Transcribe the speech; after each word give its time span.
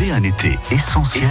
Un 0.00 0.22
été 0.22 0.58
essentiel, 0.70 1.28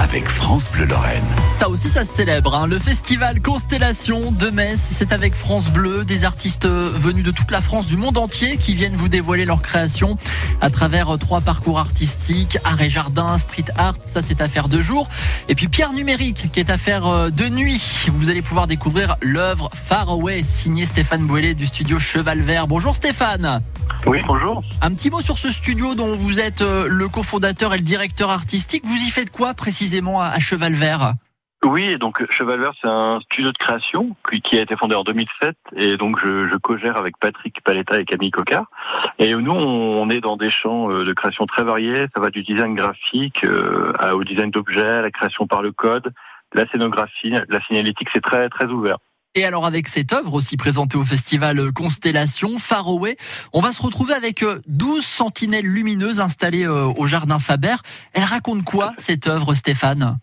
avec 0.00 0.28
France 0.28 0.70
Bleu 0.70 0.84
Lorraine. 0.84 1.24
Ça 1.50 1.70
aussi, 1.70 1.88
ça 1.88 2.04
se 2.04 2.12
célèbre. 2.12 2.54
hein. 2.54 2.66
Le 2.66 2.78
festival 2.78 3.40
Constellation 3.40 4.30
de 4.32 4.50
Metz, 4.50 4.86
c'est 4.92 5.12
avec 5.12 5.34
France 5.34 5.70
Bleu, 5.70 6.04
des 6.04 6.24
artistes 6.26 6.66
venus 6.66 7.24
de 7.24 7.30
toute 7.30 7.50
la 7.50 7.62
France, 7.62 7.86
du 7.86 7.96
monde 7.96 8.18
entier, 8.18 8.58
qui 8.58 8.74
viennent 8.74 8.96
vous 8.96 9.08
dévoiler 9.08 9.46
leur 9.46 9.62
création 9.62 10.18
à 10.60 10.68
travers 10.68 11.16
trois 11.18 11.40
parcours 11.40 11.78
artistiques, 11.78 12.58
art 12.64 12.82
et 12.82 12.90
jardin, 12.90 13.38
street 13.38 13.64
art, 13.76 13.94
ça 14.02 14.20
c'est 14.20 14.42
affaire 14.42 14.68
de 14.68 14.82
jour. 14.82 15.08
Et 15.48 15.54
puis 15.54 15.68
Pierre 15.68 15.94
Numérique, 15.94 16.52
qui 16.52 16.60
est 16.60 16.70
affaire 16.70 17.06
euh, 17.06 17.30
de 17.30 17.48
nuit. 17.48 17.82
Vous 18.12 18.28
allez 18.28 18.42
pouvoir 18.42 18.66
découvrir 18.66 19.16
l'œuvre 19.22 19.70
Far 19.72 20.10
Away, 20.10 20.42
signée 20.44 20.84
Stéphane 20.84 21.26
Boilet 21.26 21.54
du 21.54 21.66
studio 21.66 21.98
Cheval 21.98 22.42
Vert. 22.42 22.66
Bonjour 22.66 22.94
Stéphane. 22.94 23.62
Oui, 24.06 24.20
bonjour. 24.26 24.62
Un 24.80 24.90
petit 24.90 25.10
mot 25.10 25.20
sur 25.20 25.38
ce 25.38 25.50
studio 25.50 25.94
dont 25.94 26.16
vous 26.16 26.40
êtes 26.40 26.62
euh, 26.62 26.86
le 26.88 27.08
cofondateur 27.08 27.72
et 27.74 27.76
le 27.76 27.82
directeur 27.82 28.30
artistique. 28.30 28.84
Vous 28.84 28.96
y 28.96 29.10
faites 29.10 29.30
quoi 29.30 29.54
précisément 29.54 30.20
à 30.20 30.38
Cheval 30.38 30.72
Vert? 30.72 31.14
Oui, 31.64 31.96
donc 31.96 32.20
Cheval 32.30 32.60
Vert, 32.60 32.72
c'est 32.80 32.88
un 32.88 33.20
studio 33.20 33.52
de 33.52 33.58
création 33.58 34.16
qui, 34.28 34.58
a 34.58 34.62
été 34.62 34.74
fondé 34.76 34.96
en 34.96 35.04
2007 35.04 35.56
et 35.76 35.96
donc 35.96 36.18
je, 36.18 36.48
je 36.48 36.56
co-gère 36.56 36.96
avec 36.96 37.16
Patrick 37.18 37.62
Paletta 37.62 38.00
et 38.00 38.04
Camille 38.04 38.32
Cocard. 38.32 38.66
Et 39.20 39.32
nous, 39.32 39.52
on, 39.52 40.10
est 40.10 40.20
dans 40.20 40.36
des 40.36 40.50
champs 40.50 40.90
euh, 40.90 41.04
de 41.04 41.12
création 41.12 41.46
très 41.46 41.62
variés. 41.62 42.06
Ça 42.14 42.20
va 42.20 42.30
du 42.30 42.42
design 42.42 42.74
graphique 42.74 43.44
euh, 43.44 43.92
au 44.12 44.24
design 44.24 44.50
d'objets, 44.50 44.80
à 44.82 45.02
la 45.02 45.12
création 45.12 45.46
par 45.46 45.62
le 45.62 45.70
code, 45.70 46.12
la 46.52 46.66
scénographie, 46.66 47.30
la 47.30 47.60
signalétique, 47.66 48.08
c'est 48.12 48.22
très 48.22 48.48
très 48.48 48.66
ouvert. 48.66 48.98
Et 49.34 49.46
alors 49.46 49.64
avec 49.64 49.88
cette 49.88 50.12
œuvre 50.12 50.34
aussi 50.34 50.58
présentée 50.58 50.98
au 50.98 51.04
festival 51.04 51.72
Constellation, 51.72 52.58
Far 52.58 52.86
Away, 52.86 53.16
on 53.54 53.60
va 53.60 53.72
se 53.72 53.80
retrouver 53.80 54.12
avec 54.12 54.42
euh, 54.42 54.60
12 54.66 55.02
sentinelles 55.02 55.64
lumineuses 55.64 56.20
installées 56.20 56.66
euh, 56.66 56.92
au 56.98 57.06
jardin 57.06 57.38
Faber. 57.38 57.76
Elle 58.12 58.24
raconte 58.24 58.62
quoi 58.62 58.92
cette 58.98 59.26
œuvre 59.26 59.54
Stéphane? 59.54 60.18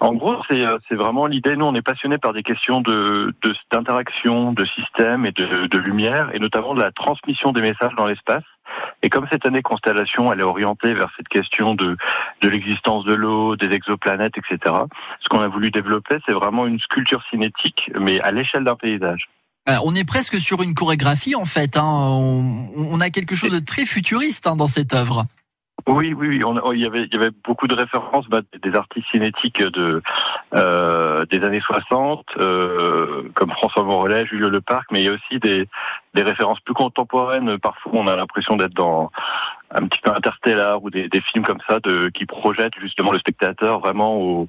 En 0.00 0.14
gros, 0.14 0.42
c'est 0.50 0.66
euh, 0.66 0.78
vraiment 0.90 1.26
l'idée. 1.26 1.54
Nous, 1.54 1.64
on 1.64 1.74
est 1.76 1.82
passionnés 1.82 2.18
par 2.18 2.32
des 2.32 2.42
questions 2.42 2.80
d'interaction, 2.80 4.52
de, 4.52 4.64
système 4.64 5.24
et 5.24 5.30
de 5.30 5.78
lumière, 5.78 6.30
et 6.34 6.40
notamment 6.40 6.74
de 6.74 6.80
la 6.80 6.90
transmission 6.90 7.52
des 7.52 7.62
messages 7.62 7.94
dans 7.96 8.06
l'espace. 8.06 8.42
Et 9.02 9.10
comme 9.10 9.26
cette 9.30 9.46
année 9.46 9.62
Constellation, 9.62 10.32
elle 10.32 10.40
est 10.40 10.44
orientée 10.44 10.94
vers 10.94 11.10
cette 11.16 11.28
question 11.28 11.74
de 11.74 11.96
de 12.40 12.48
l'existence 12.48 13.04
de 13.04 13.12
l'eau, 13.12 13.56
des 13.56 13.72
exoplanètes, 13.74 14.34
etc. 14.38 14.74
Ce 15.20 15.28
qu'on 15.28 15.40
a 15.40 15.48
voulu 15.48 15.70
développer, 15.70 16.18
c'est 16.26 16.32
vraiment 16.32 16.66
une 16.66 16.78
sculpture 16.78 17.22
cinétique, 17.30 17.90
mais 17.98 18.20
à 18.20 18.30
l'échelle 18.32 18.64
d'un 18.64 18.76
paysage. 18.76 19.28
Euh, 19.68 19.76
On 19.84 19.94
est 19.94 20.04
presque 20.04 20.40
sur 20.40 20.62
une 20.62 20.74
chorégraphie 20.74 21.34
en 21.36 21.44
fait. 21.44 21.76
hein. 21.76 21.82
On, 21.84 22.68
on 22.76 23.00
a 23.00 23.10
quelque 23.10 23.34
chose 23.36 23.52
de 23.52 23.60
très 23.60 23.86
futuriste 23.86 24.46
hein, 24.46 24.56
dans 24.56 24.66
cette 24.66 24.92
œuvre. 24.94 25.26
Oui, 25.86 26.14
oui, 26.14 26.28
oui. 26.28 26.44
On, 26.44 26.72
il 26.72 26.80
y 26.80 26.86
avait, 26.86 27.04
il 27.04 27.12
y 27.12 27.16
avait 27.16 27.30
beaucoup 27.44 27.66
de 27.66 27.74
références 27.74 28.28
bah, 28.28 28.40
des 28.62 28.74
artistes 28.74 29.08
cinétiques 29.10 29.62
de 29.62 30.02
euh, 30.54 31.24
des 31.26 31.42
années 31.44 31.60
60, 31.60 32.24
euh, 32.38 33.28
comme 33.34 33.50
François 33.50 33.82
Morellet, 33.82 34.26
Julio 34.26 34.48
Leparc, 34.48 34.86
mais 34.90 35.00
il 35.00 35.04
y 35.04 35.08
a 35.08 35.12
aussi 35.12 35.38
des, 35.40 35.68
des 36.14 36.22
références 36.22 36.60
plus 36.60 36.74
contemporaines. 36.74 37.58
Parfois, 37.58 37.92
on 37.94 38.06
a 38.06 38.16
l'impression 38.16 38.56
d'être 38.56 38.74
dans 38.74 39.10
un 39.70 39.86
petit 39.86 40.00
peu 40.00 40.10
interstellar 40.10 40.82
ou 40.82 40.90
des, 40.90 41.08
des 41.08 41.20
films 41.20 41.44
comme 41.44 41.60
ça 41.68 41.80
de, 41.80 42.08
qui 42.10 42.26
projettent 42.26 42.78
justement 42.80 43.12
le 43.12 43.18
spectateur 43.18 43.80
vraiment 43.80 44.16
au, 44.16 44.48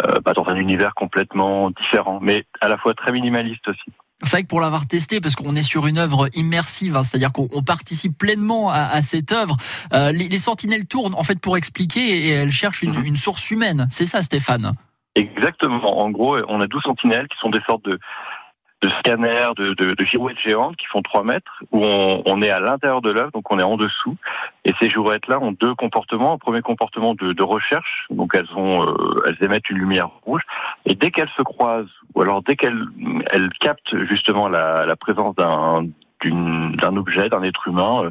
euh, 0.00 0.20
bah, 0.24 0.32
dans 0.32 0.46
un 0.48 0.56
univers 0.56 0.94
complètement 0.94 1.70
différent, 1.70 2.18
mais 2.22 2.46
à 2.62 2.68
la 2.68 2.78
fois 2.78 2.94
très 2.94 3.12
minimaliste 3.12 3.68
aussi. 3.68 3.92
C'est 4.24 4.30
vrai 4.30 4.42
que 4.42 4.48
pour 4.48 4.60
l'avoir 4.60 4.86
testé, 4.86 5.20
parce 5.20 5.34
qu'on 5.34 5.56
est 5.56 5.62
sur 5.62 5.86
une 5.86 5.98
œuvre 5.98 6.28
immersive, 6.34 6.96
hein, 6.96 7.02
c'est-à-dire 7.02 7.32
qu'on 7.32 7.48
on 7.52 7.62
participe 7.62 8.16
pleinement 8.16 8.70
à, 8.70 8.80
à 8.82 9.02
cette 9.02 9.32
œuvre, 9.32 9.56
euh, 9.92 10.12
les, 10.12 10.28
les 10.28 10.38
sentinelles 10.38 10.86
tournent 10.86 11.14
en 11.14 11.22
fait 11.24 11.40
pour 11.40 11.56
expliquer 11.56 12.26
et 12.26 12.28
elles 12.30 12.52
cherchent 12.52 12.82
une, 12.82 12.92
Mhm. 12.96 13.04
une 13.04 13.16
source 13.16 13.50
humaine. 13.50 13.86
C'est 13.90 14.06
ça 14.06 14.22
Stéphane? 14.22 14.72
Exactement. 15.14 16.00
En 16.00 16.10
gros, 16.10 16.38
on 16.48 16.60
a 16.60 16.66
12 16.66 16.82
sentinelles 16.82 17.28
qui 17.28 17.38
sont 17.38 17.50
des 17.50 17.60
sortes 17.66 17.84
de, 17.84 17.98
de 18.82 18.88
scanners, 18.98 19.50
de, 19.56 19.74
de, 19.74 19.94
de 19.94 20.04
girouettes 20.04 20.38
géantes 20.38 20.76
qui 20.76 20.86
font 20.86 21.02
3 21.02 21.22
mètres, 21.22 21.62
où 21.70 21.84
on, 21.84 22.22
on 22.26 22.42
est 22.42 22.50
à 22.50 22.58
l'intérieur 22.60 23.00
de 23.00 23.10
l'œuvre, 23.12 23.30
donc 23.30 23.50
on 23.52 23.58
est 23.60 23.62
en 23.62 23.76
dessous. 23.76 24.16
Et 24.64 24.72
ces 24.80 24.90
girouettes-là 24.90 25.38
ont 25.40 25.52
deux 25.52 25.74
comportements. 25.76 26.32
Un 26.34 26.38
premier 26.38 26.62
comportement 26.62 27.14
de, 27.14 27.32
de 27.32 27.42
recherche, 27.44 28.06
donc 28.10 28.32
elles 28.34 28.52
ont, 28.56 28.82
euh, 28.84 29.22
elles 29.26 29.38
émettent 29.44 29.70
une 29.70 29.78
lumière 29.78 30.08
rouge. 30.24 30.42
Et 30.84 30.94
dès 30.96 31.10
qu'elles 31.12 31.30
se 31.36 31.42
croisent, 31.42 31.88
ou 32.14 32.22
alors 32.22 32.42
dès 32.42 32.56
qu'elles 32.56 32.84
elles 33.30 33.50
captent 33.60 33.96
justement 34.06 34.48
la, 34.48 34.84
la 34.84 34.96
présence 34.96 35.34
d'un 35.36 35.86
d'un 36.24 36.96
objet, 36.96 37.28
d'un 37.28 37.42
être 37.42 37.66
humain, 37.66 38.04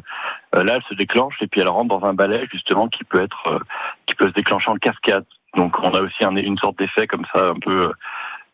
euh, 0.54 0.64
là 0.64 0.74
elles 0.76 0.82
se 0.86 0.92
déclenchent 0.94 1.40
et 1.40 1.46
puis 1.46 1.62
elles 1.62 1.68
rentrent 1.68 1.98
dans 1.98 2.06
un 2.06 2.12
balai 2.12 2.46
justement 2.52 2.86
qui 2.88 3.04
peut 3.04 3.22
être, 3.22 3.46
euh, 3.46 3.58
qui 4.04 4.14
peut 4.14 4.28
se 4.28 4.34
déclencher 4.34 4.70
en 4.70 4.76
cascade. 4.76 5.24
Donc 5.56 5.78
on 5.82 5.90
a 5.94 6.00
aussi 6.02 6.22
un- 6.22 6.36
une 6.36 6.58
sorte 6.58 6.78
d'effet 6.78 7.06
comme 7.06 7.24
ça, 7.32 7.48
un 7.50 7.58
peu 7.58 7.90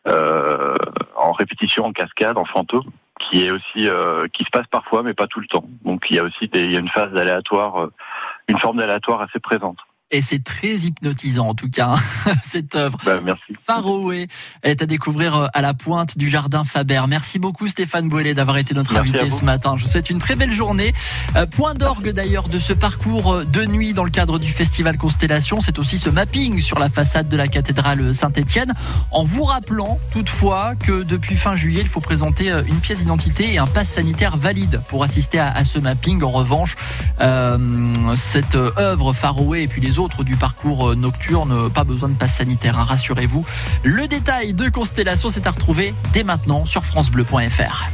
en 0.09 1.31
répétition, 1.33 1.85
en 1.85 1.93
cascade, 1.93 2.37
en 2.37 2.45
fantôme, 2.45 2.89
qui 3.19 3.45
est 3.45 3.51
aussi 3.51 3.87
euh, 3.87 4.27
qui 4.31 4.43
se 4.43 4.49
passe 4.49 4.67
parfois, 4.67 5.03
mais 5.03 5.13
pas 5.13 5.27
tout 5.27 5.39
le 5.39 5.47
temps. 5.47 5.65
Donc 5.83 6.07
il 6.09 6.15
y 6.15 6.19
a 6.19 6.23
aussi 6.23 6.47
des, 6.47 6.63
il 6.63 6.73
y 6.73 6.75
a 6.75 6.79
une 6.79 6.89
phase 6.89 7.11
d'aléatoire, 7.11 7.83
euh, 7.83 7.93
une 8.47 8.57
forme 8.57 8.77
d'aléatoire 8.77 9.21
assez 9.21 9.39
présente. 9.39 9.77
Et 10.11 10.23
c'est 10.23 10.43
très 10.43 10.75
hypnotisant 10.75 11.49
en 11.49 11.53
tout 11.53 11.69
cas, 11.69 11.95
hein, 11.95 12.31
cette 12.43 12.73
œuvre. 12.75 12.97
Bah, 13.05 13.19
merci. 13.23 13.55
Far 13.63 13.85
Away 13.85 14.27
est 14.63 14.81
à 14.81 14.87
découvrir 14.87 15.35
euh, 15.35 15.47
à 15.53 15.61
la 15.61 15.75
pointe 15.75 16.17
du 16.17 16.31
jardin 16.31 16.63
Faber. 16.63 17.03
Merci 17.07 17.37
beaucoup 17.37 17.67
Stéphane 17.67 18.09
Boilet 18.09 18.33
d'avoir 18.33 18.57
été 18.57 18.73
notre 18.73 18.91
Merci 18.93 19.09
invité 19.09 19.29
ce 19.29 19.43
matin. 19.43 19.75
Je 19.77 19.83
vous 19.83 19.89
souhaite 19.89 20.09
une 20.09 20.17
très 20.17 20.35
belle 20.35 20.51
journée. 20.51 20.95
Euh, 21.35 21.45
point 21.45 21.75
d'orgue 21.75 22.09
d'ailleurs 22.09 22.49
de 22.49 22.57
ce 22.57 22.73
parcours 22.73 23.33
euh, 23.33 23.45
de 23.45 23.65
nuit 23.65 23.93
dans 23.93 24.03
le 24.03 24.09
cadre 24.09 24.39
du 24.39 24.51
festival 24.51 24.97
Constellation, 24.97 25.61
c'est 25.61 25.77
aussi 25.77 25.99
ce 25.99 26.09
mapping 26.09 26.59
sur 26.59 26.79
la 26.79 26.89
façade 26.89 27.29
de 27.29 27.37
la 27.37 27.47
cathédrale 27.47 28.11
Saint-Étienne. 28.11 28.73
En 29.11 29.23
vous 29.23 29.43
rappelant 29.43 29.99
toutefois 30.11 30.73
que 30.75 31.03
depuis 31.03 31.35
fin 31.35 31.55
juillet, 31.55 31.81
il 31.81 31.87
faut 31.87 32.01
présenter 32.01 32.49
une 32.49 32.79
pièce 32.79 32.97
d'identité 32.97 33.53
et 33.53 33.57
un 33.59 33.67
pass 33.67 33.89
sanitaire 33.89 34.37
valide 34.37 34.81
pour 34.87 35.03
assister 35.03 35.37
à, 35.37 35.51
à 35.51 35.63
ce 35.65 35.77
mapping. 35.77 36.23
En 36.23 36.31
revanche, 36.31 36.75
euh, 37.21 37.93
cette 38.15 38.55
œuvre 38.55 39.13
Far 39.13 39.37
Away 39.37 39.63
et 39.63 39.67
puis 39.67 39.81
les 39.81 39.91
autres 39.91 39.98
du 40.07 40.37
parcours 40.37 40.89
euh, 40.89 40.95
nocturne, 40.95 41.51
euh, 41.51 41.69
pas 41.69 41.83
besoin 41.83 42.09
de 42.09 42.13
passe 42.15 42.35
sanitaire, 42.35 42.79
hein, 42.79 42.85
rassurez-vous. 42.85 43.45
Le 43.83 44.07
détail 44.07 44.53
de 44.53 44.69
Constellation, 44.69 45.29
c'est 45.29 45.45
à 45.45 45.51
retrouver 45.51 45.93
dès 46.13 46.23
maintenant 46.23 46.65
sur 46.65 46.85
francebleu.fr. 46.85 47.85